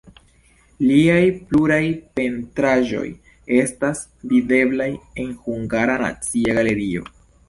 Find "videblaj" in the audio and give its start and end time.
4.31-4.87